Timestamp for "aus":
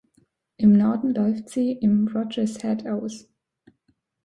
2.87-3.27